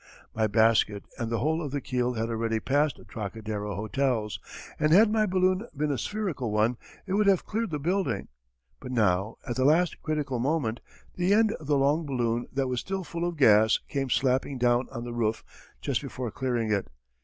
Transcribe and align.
My 0.33 0.47
basket 0.47 1.03
and 1.19 1.31
the 1.31 1.37
whole 1.37 1.61
of 1.61 1.69
the 1.69 1.79
keel 1.79 2.13
had 2.15 2.27
already 2.27 2.59
passed 2.59 2.97
the 2.97 3.05
Trocadero 3.05 3.75
hotels, 3.75 4.39
and 4.79 4.91
had 4.91 5.11
my 5.11 5.27
balloon 5.27 5.67
been 5.77 5.91
a 5.91 5.97
spherical 5.99 6.49
one 6.51 6.77
it 7.05 7.13
would 7.13 7.27
have 7.27 7.45
cleared 7.45 7.69
the 7.69 7.77
building. 7.77 8.27
But 8.79 8.91
now 8.91 9.35
at 9.47 9.57
the 9.57 9.63
last 9.63 10.01
critical 10.01 10.39
moment, 10.39 10.79
the 11.13 11.35
end 11.35 11.51
of 11.51 11.67
the 11.67 11.77
long 11.77 12.07
balloon 12.07 12.47
that 12.51 12.65
was 12.67 12.79
still 12.79 13.03
full 13.03 13.27
of 13.29 13.37
gas 13.37 13.77
came 13.89 14.09
slapping 14.09 14.57
down 14.57 14.87
on 14.91 15.03
the 15.03 15.13
roof 15.13 15.43
just 15.81 16.01
before 16.01 16.31
clearing 16.31 16.71
it. 16.71 16.87